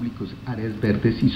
[0.00, 1.30] públicos, áreas verdes y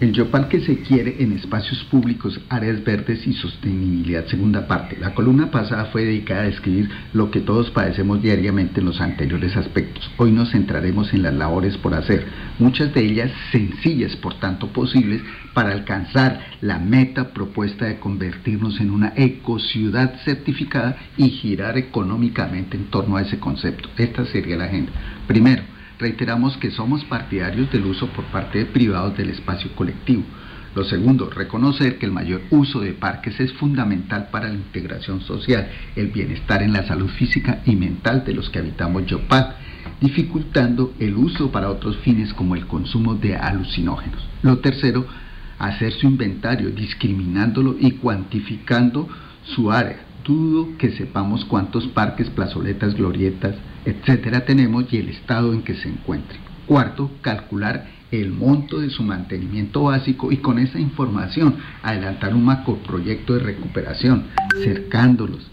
[0.00, 4.26] el Yopal que se quiere en espacios públicos, áreas verdes y sostenibilidad.
[4.26, 4.96] Segunda parte.
[4.96, 9.56] La columna pasada fue dedicada a describir lo que todos padecemos diariamente en los anteriores
[9.56, 10.08] aspectos.
[10.16, 12.28] Hoy nos centraremos en las labores por hacer,
[12.60, 15.20] muchas de ellas sencillas, por tanto posibles,
[15.52, 22.84] para alcanzar la meta propuesta de convertirnos en una ecociudad certificada y girar económicamente en
[22.84, 23.88] torno a ese concepto.
[23.96, 24.92] Esta sería la agenda.
[25.26, 25.64] Primero,
[25.98, 30.24] reiteramos que somos partidarios del uso por parte de privados del espacio colectivo.
[30.74, 35.68] Lo segundo, reconocer que el mayor uso de parques es fundamental para la integración social,
[35.96, 39.56] el bienestar en la salud física y mental de los que habitamos Yopal,
[40.00, 44.22] dificultando el uso para otros fines como el consumo de alucinógenos.
[44.42, 45.06] Lo tercero,
[45.58, 49.08] hacer su inventario, discriminándolo y cuantificando
[49.42, 50.04] su área.
[50.24, 53.54] Dudo que sepamos cuántos parques, plazoletas, glorietas,
[53.88, 56.38] etcétera tenemos y el estado en que se encuentre.
[56.66, 63.34] Cuarto, calcular el monto de su mantenimiento básico y con esa información adelantar un macroproyecto
[63.34, 64.24] de recuperación,
[64.62, 65.50] cercándolos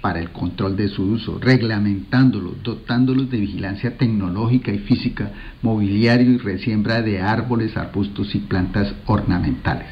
[0.00, 6.38] para el control de su uso, reglamentándolos, dotándolos de vigilancia tecnológica y física, mobiliario y
[6.38, 9.88] resiembra de árboles, arbustos y plantas ornamentales.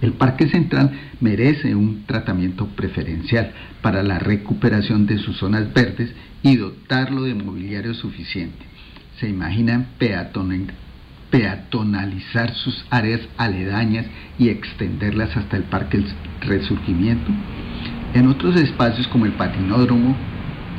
[0.00, 6.56] El Parque Central merece un tratamiento preferencial para la recuperación de sus zonas verdes y
[6.56, 8.64] dotarlo de mobiliario suficiente.
[9.18, 9.88] ¿Se imaginan
[11.30, 14.06] peatonalizar sus áreas aledañas
[14.38, 16.04] y extenderlas hasta el Parque
[16.42, 17.32] Resurgimiento?
[18.14, 20.16] En otros espacios como el patinódromo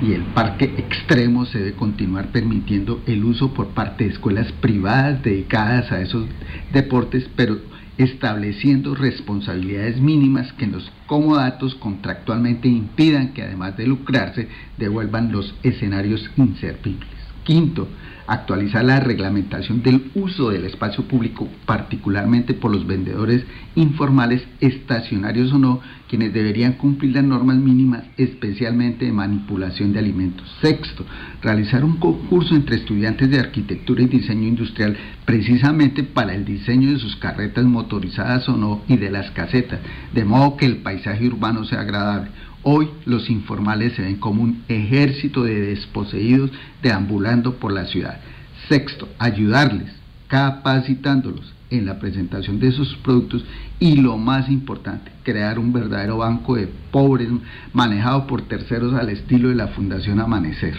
[0.02, 5.22] y el parque extremo se debe continuar permitiendo el uso por parte de escuelas privadas
[5.22, 6.26] dedicadas a esos
[6.72, 7.60] deportes, pero
[8.00, 14.48] estableciendo responsabilidades mínimas que los comodatos contractualmente impidan que además de lucrarse
[14.78, 17.19] devuelvan los escenarios inservibles.
[17.44, 17.88] Quinto,
[18.30, 23.44] actualizar la reglamentación del uso del espacio público, particularmente por los vendedores
[23.76, 30.48] informales, estacionarios o no, quienes deberían cumplir las normas mínimas, especialmente de manipulación de alimentos.
[30.62, 31.06] Sexto,
[31.42, 34.96] realizar un concurso entre estudiantes de arquitectura y diseño industrial,
[35.26, 39.80] precisamente para el diseño de sus carretas motorizadas o no y de las casetas,
[40.14, 42.30] de modo que el paisaje urbano sea agradable.
[42.64, 46.52] Hoy los informales se ven como un ejército de desposeídos
[46.84, 48.20] deambulando por la ciudad.
[48.68, 49.92] Sexto, ayudarles,
[50.28, 53.46] capacitándolos en la presentación de sus productos
[53.80, 57.30] y lo más importante, crear un verdadero banco de pobres
[57.74, 60.76] manejado por terceros al estilo de la Fundación Amanecer.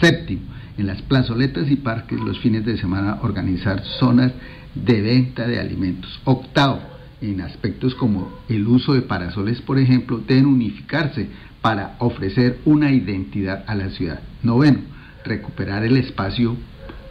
[0.00, 0.42] Séptimo,
[0.78, 4.32] en las plazoletas y parques los fines de semana organizar zonas
[4.74, 6.20] de venta de alimentos.
[6.24, 6.80] Octavo,
[7.20, 11.28] en aspectos como el uso de parasoles, por ejemplo, deben unificarse
[11.60, 14.20] para ofrecer una identidad a la ciudad.
[14.42, 14.80] Noveno,
[15.24, 16.56] recuperar el espacio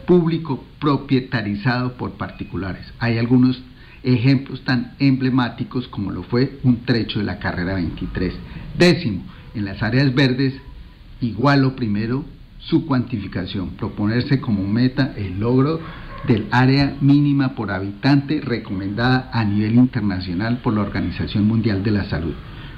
[0.06, 2.84] público propietarizado por particulares.
[2.98, 3.62] Hay algunos
[4.02, 8.34] ejemplos tan emblemáticos como lo fue un trecho de la carrera 23.
[8.78, 9.22] Décimo,
[9.54, 10.54] en las áreas verdes,
[11.20, 12.24] igual lo primero,
[12.58, 15.80] su cuantificación, proponerse como meta el logro
[16.26, 22.04] del área mínima por habitante recomendada a nivel internacional por la Organización Mundial de la
[22.04, 22.34] Salud.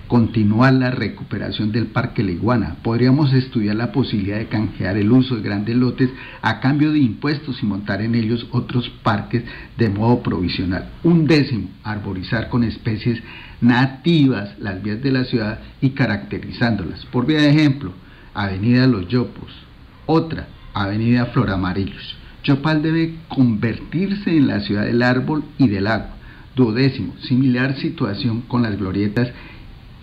[0.07, 2.77] Continuar la recuperación del Parque Leguana.
[2.83, 6.11] Podríamos estudiar la posibilidad de canjear el uso de grandes lotes
[6.43, 9.43] a cambio de impuestos y montar en ellos otros parques
[9.79, 10.91] de modo provisional.
[11.03, 13.23] Un décimo, arborizar con especies
[13.63, 17.07] nativas las vías de la ciudad y caracterizándolas.
[17.07, 17.93] Por vía de ejemplo,
[18.35, 19.51] Avenida Los Yopos.
[20.05, 26.17] Otra, Avenida Floramarillos Chopal debe convertirse en la ciudad del árbol y del agua.
[26.57, 29.31] Duodécimo, similar situación con las glorietas,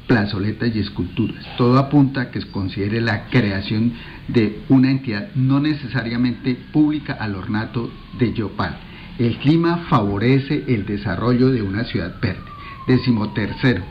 [0.07, 1.45] plazoletas y esculturas.
[1.57, 3.93] Todo apunta a que se considere la creación
[4.27, 8.77] de una entidad no necesariamente pública al ornato de Yopal.
[9.19, 12.41] El clima favorece el desarrollo de una ciudad verde.
[12.87, 13.83] Décimo tercero,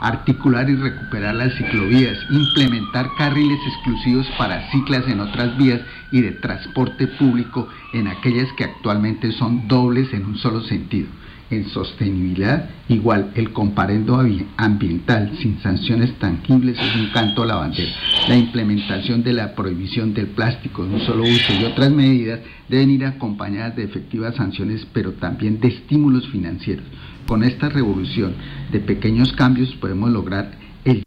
[0.00, 5.80] articular y recuperar las ciclovías, implementar carriles exclusivos para ciclas en otras vías
[6.10, 11.08] y de transporte público en aquellas que actualmente son dobles en un solo sentido.
[11.48, 14.20] En sostenibilidad, igual el comparendo
[14.56, 17.92] ambiental sin sanciones tangibles es un canto a la bandera.
[18.26, 22.90] La implementación de la prohibición del plástico de un solo uso y otras medidas deben
[22.90, 26.84] ir acompañadas de efectivas sanciones, pero también de estímulos financieros.
[27.28, 28.34] Con esta revolución
[28.72, 30.50] de pequeños cambios podemos lograr
[30.84, 31.04] el...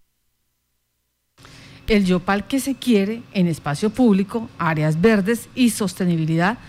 [1.88, 6.60] El Yopal que se quiere en espacio público, áreas verdes y sostenibilidad.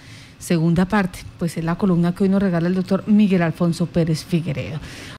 [0.41, 4.25] Segunda parte, pues es la columna que hoy nos regala el doctor Miguel Alfonso Pérez
[4.25, 4.81] Figueredo.